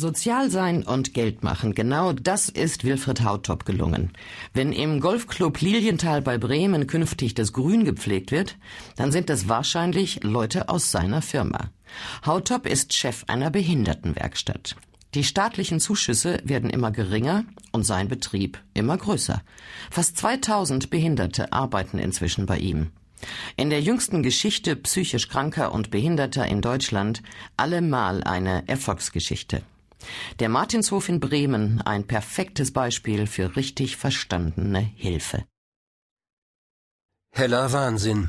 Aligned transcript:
Sozial 0.00 0.50
sein 0.50 0.82
und 0.82 1.14
Geld 1.14 1.44
machen, 1.44 1.74
genau 1.74 2.12
das 2.12 2.48
ist 2.48 2.84
Wilfried 2.84 3.22
Hautop 3.22 3.64
gelungen. 3.64 4.12
Wenn 4.54 4.72
im 4.72 4.98
Golfclub 4.98 5.60
Lilienthal 5.60 6.22
bei 6.22 6.38
Bremen 6.38 6.86
künftig 6.86 7.34
das 7.34 7.52
Grün 7.52 7.84
gepflegt 7.84 8.32
wird, 8.32 8.56
dann 8.96 9.12
sind 9.12 9.30
das 9.30 9.48
wahrscheinlich 9.48 10.24
Leute 10.24 10.68
aus 10.68 10.90
seiner 10.90 11.22
Firma. 11.22 11.70
Hautop 12.24 12.66
ist 12.66 12.94
Chef 12.94 13.24
einer 13.28 13.50
Behindertenwerkstatt. 13.50 14.74
Die 15.14 15.24
staatlichen 15.24 15.80
Zuschüsse 15.80 16.38
werden 16.44 16.70
immer 16.70 16.90
geringer 16.90 17.44
und 17.72 17.84
sein 17.84 18.08
Betrieb 18.08 18.58
immer 18.74 18.96
größer. 18.96 19.42
Fast 19.90 20.16
2000 20.16 20.88
Behinderte 20.88 21.52
arbeiten 21.52 21.98
inzwischen 21.98 22.46
bei 22.46 22.58
ihm. 22.58 22.90
In 23.56 23.70
der 23.70 23.82
jüngsten 23.82 24.22
Geschichte 24.22 24.76
psychisch 24.76 25.28
Kranker 25.28 25.72
und 25.72 25.90
Behinderter 25.90 26.46
in 26.46 26.62
Deutschland 26.62 27.22
allemal 27.56 28.24
eine 28.24 28.66
Erfolgsgeschichte. 28.66 29.62
Der 30.38 30.48
Martinshof 30.48 31.08
in 31.08 31.20
Bremen 31.20 31.80
ein 31.82 32.06
perfektes 32.06 32.72
Beispiel 32.72 33.26
für 33.26 33.56
richtig 33.56 33.96
verstandene 33.96 34.80
Hilfe. 34.80 35.44
Heller 37.32 37.72
Wahnsinn. 37.72 38.28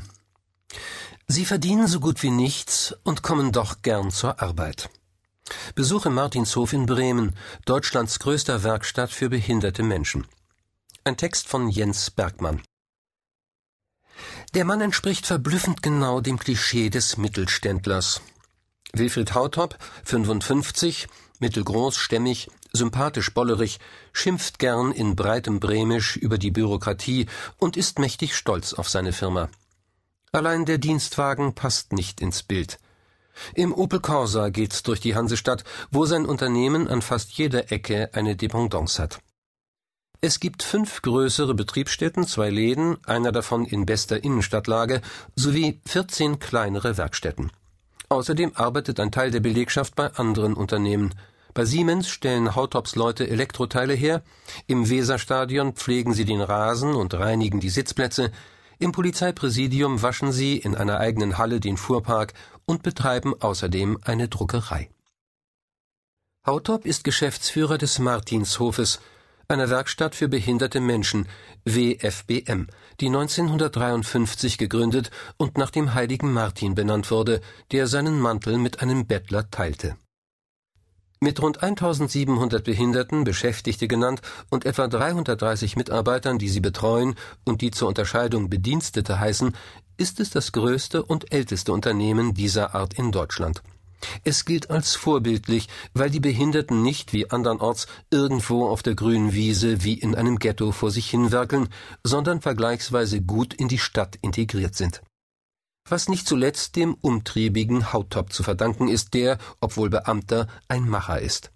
Sie 1.26 1.44
verdienen 1.44 1.86
so 1.86 2.00
gut 2.00 2.22
wie 2.22 2.30
nichts 2.30 2.94
und 3.04 3.22
kommen 3.22 3.52
doch 3.52 3.82
gern 3.82 4.10
zur 4.10 4.40
Arbeit. 4.40 4.90
Besuche 5.74 6.10
Martinshof 6.10 6.72
in 6.72 6.86
Bremen, 6.86 7.34
Deutschlands 7.64 8.18
größter 8.18 8.62
Werkstatt 8.62 9.10
für 9.10 9.28
behinderte 9.28 9.82
Menschen. 9.82 10.26
Ein 11.04 11.16
Text 11.16 11.48
von 11.48 11.68
Jens 11.68 12.10
Bergmann. 12.10 12.62
Der 14.54 14.64
Mann 14.64 14.80
entspricht 14.80 15.26
verblüffend 15.26 15.82
genau 15.82 16.20
dem 16.20 16.38
Klischee 16.38 16.90
des 16.90 17.16
Mittelständlers. 17.16 18.20
Wilfried 18.92 19.34
Hautop, 19.34 19.78
55, 20.04 21.08
mittelgroß, 21.40 21.96
stämmig, 21.96 22.50
sympathisch 22.72 23.32
bollerig, 23.32 23.80
schimpft 24.12 24.58
gern 24.58 24.92
in 24.92 25.16
breitem 25.16 25.60
Bremisch 25.60 26.16
über 26.16 26.38
die 26.38 26.50
Bürokratie 26.50 27.26
und 27.58 27.76
ist 27.76 27.98
mächtig 27.98 28.36
stolz 28.36 28.74
auf 28.74 28.88
seine 28.88 29.12
Firma. 29.12 29.48
Allein 30.30 30.64
der 30.64 30.78
Dienstwagen 30.78 31.54
passt 31.54 31.92
nicht 31.92 32.20
ins 32.20 32.42
Bild. 32.42 32.78
Im 33.54 33.72
Opel 33.72 34.00
Corsa 34.00 34.50
geht's 34.50 34.82
durch 34.82 35.00
die 35.00 35.14
Hansestadt, 35.14 35.64
wo 35.90 36.04
sein 36.04 36.26
Unternehmen 36.26 36.88
an 36.88 37.02
fast 37.02 37.32
jeder 37.32 37.72
Ecke 37.72 38.10
eine 38.12 38.36
Dependance 38.36 39.02
hat. 39.02 39.20
Es 40.20 40.38
gibt 40.38 40.62
fünf 40.62 41.02
größere 41.02 41.54
Betriebsstätten, 41.54 42.26
zwei 42.26 42.50
Läden, 42.50 42.96
einer 43.06 43.32
davon 43.32 43.64
in 43.64 43.86
bester 43.86 44.22
Innenstadtlage, 44.22 45.00
sowie 45.34 45.80
14 45.86 46.38
kleinere 46.38 46.96
Werkstätten. 46.96 47.50
Außerdem 48.12 48.52
arbeitet 48.56 49.00
ein 49.00 49.10
Teil 49.10 49.30
der 49.30 49.40
Belegschaft 49.40 49.96
bei 49.96 50.12
anderen 50.12 50.52
Unternehmen. 50.52 51.14
Bei 51.54 51.64
Siemens 51.64 52.10
stellen 52.10 52.54
Hautops 52.54 52.94
Leute 52.94 53.26
Elektroteile 53.26 53.94
her, 53.94 54.22
im 54.66 54.90
Weserstadion 54.90 55.72
pflegen 55.72 56.12
sie 56.12 56.26
den 56.26 56.42
Rasen 56.42 56.94
und 56.94 57.14
reinigen 57.14 57.58
die 57.58 57.70
Sitzplätze, 57.70 58.30
im 58.78 58.92
Polizeipräsidium 58.92 60.02
waschen 60.02 60.30
sie 60.30 60.58
in 60.58 60.74
einer 60.74 60.98
eigenen 60.98 61.38
Halle 61.38 61.58
den 61.58 61.78
Fuhrpark 61.78 62.34
und 62.66 62.82
betreiben 62.82 63.32
außerdem 63.40 63.96
eine 64.02 64.28
Druckerei. 64.28 64.90
Hautop 66.44 66.84
ist 66.84 67.04
Geschäftsführer 67.04 67.78
des 67.78 67.98
Martinshofes, 67.98 69.00
einer 69.52 69.70
Werkstatt 69.70 70.14
für 70.14 70.28
behinderte 70.28 70.80
Menschen, 70.80 71.28
WFBM, 71.64 72.66
die 73.00 73.06
1953 73.06 74.58
gegründet 74.58 75.10
und 75.36 75.58
nach 75.58 75.70
dem 75.70 75.94
heiligen 75.94 76.32
Martin 76.32 76.74
benannt 76.74 77.10
wurde, 77.10 77.40
der 77.70 77.86
seinen 77.86 78.18
Mantel 78.18 78.58
mit 78.58 78.82
einem 78.82 79.06
Bettler 79.06 79.50
teilte. 79.50 79.96
Mit 81.20 81.40
rund 81.40 81.62
1700 81.62 82.64
Behinderten, 82.64 83.22
Beschäftigte 83.22 83.86
genannt, 83.86 84.22
und 84.50 84.66
etwa 84.66 84.88
330 84.88 85.76
Mitarbeitern, 85.76 86.38
die 86.38 86.48
sie 86.48 86.58
betreuen 86.58 87.14
und 87.44 87.60
die 87.60 87.70
zur 87.70 87.86
Unterscheidung 87.86 88.50
Bedienstete 88.50 89.20
heißen, 89.20 89.54
ist 89.98 90.18
es 90.18 90.30
das 90.30 90.50
größte 90.50 91.04
und 91.04 91.32
älteste 91.32 91.72
Unternehmen 91.72 92.34
dieser 92.34 92.74
Art 92.74 92.94
in 92.94 93.12
Deutschland. 93.12 93.62
Es 94.24 94.44
gilt 94.44 94.70
als 94.70 94.94
vorbildlich, 94.94 95.68
weil 95.94 96.10
die 96.10 96.20
Behinderten 96.20 96.82
nicht 96.82 97.12
wie 97.12 97.30
andernorts 97.30 97.86
irgendwo 98.10 98.68
auf 98.68 98.82
der 98.82 98.94
grünen 98.94 99.32
Wiese 99.32 99.84
wie 99.84 99.94
in 99.94 100.14
einem 100.14 100.38
Ghetto 100.38 100.72
vor 100.72 100.90
sich 100.90 101.08
hinwerkeln, 101.10 101.68
sondern 102.04 102.40
vergleichsweise 102.40 103.20
gut 103.22 103.54
in 103.54 103.68
die 103.68 103.78
Stadt 103.78 104.16
integriert 104.22 104.74
sind. 104.74 105.02
Was 105.88 106.08
nicht 106.08 106.28
zuletzt 106.28 106.76
dem 106.76 106.94
umtriebigen 106.94 107.92
Hauttop 107.92 108.32
zu 108.32 108.42
verdanken 108.42 108.88
ist, 108.88 109.14
der, 109.14 109.38
obwohl 109.60 109.90
Beamter, 109.90 110.46
ein 110.68 110.88
Macher 110.88 111.20
ist. 111.20 111.52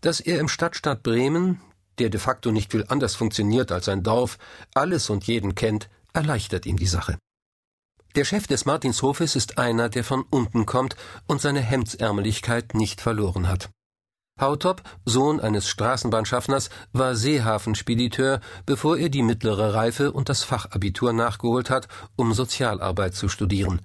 Dass 0.00 0.20
er 0.20 0.40
im 0.40 0.48
Stadtstaat 0.48 1.02
Bremen, 1.02 1.60
der 1.98 2.10
de 2.10 2.18
facto 2.18 2.50
nicht 2.50 2.72
viel 2.72 2.84
anders 2.88 3.14
funktioniert 3.14 3.70
als 3.70 3.88
ein 3.88 4.02
Dorf, 4.02 4.38
alles 4.74 5.10
und 5.10 5.24
jeden 5.24 5.54
kennt, 5.54 5.88
erleichtert 6.12 6.66
ihm 6.66 6.76
die 6.76 6.86
Sache. 6.86 7.18
Der 8.16 8.24
Chef 8.24 8.48
des 8.48 8.64
Martinshofes 8.64 9.36
ist 9.36 9.58
einer, 9.58 9.88
der 9.88 10.02
von 10.02 10.24
unten 10.30 10.66
kommt 10.66 10.96
und 11.28 11.40
seine 11.40 11.60
Hemdsärmeligkeit 11.60 12.74
nicht 12.74 13.00
verloren 13.00 13.48
hat. 13.48 13.70
Hautop, 14.40 14.82
Sohn 15.04 15.38
eines 15.38 15.68
Straßenbahnschaffners, 15.68 16.70
war 16.92 17.14
Seehafenspediteur, 17.14 18.40
bevor 18.66 18.96
er 18.96 19.10
die 19.10 19.22
mittlere 19.22 19.74
Reife 19.74 20.10
und 20.10 20.28
das 20.28 20.42
Fachabitur 20.42 21.12
nachgeholt 21.12 21.70
hat, 21.70 21.86
um 22.16 22.32
Sozialarbeit 22.32 23.14
zu 23.14 23.28
studieren. 23.28 23.80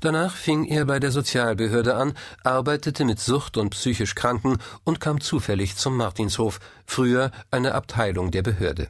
Danach 0.00 0.34
fing 0.34 0.64
er 0.64 0.86
bei 0.86 0.98
der 0.98 1.10
Sozialbehörde 1.10 1.96
an, 1.96 2.14
arbeitete 2.44 3.04
mit 3.04 3.20
Sucht 3.20 3.58
und 3.58 3.70
psychisch 3.70 4.14
Kranken 4.14 4.58
und 4.84 5.00
kam 5.00 5.20
zufällig 5.20 5.76
zum 5.76 5.98
Martinshof, 5.98 6.58
früher 6.86 7.32
eine 7.50 7.74
Abteilung 7.74 8.30
der 8.30 8.42
Behörde. 8.42 8.88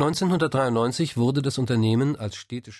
1993 0.00 1.16
wurde 1.16 1.42
das 1.42 1.58
Unternehmen 1.58 2.14
als 2.14 2.36
städtische 2.36 2.76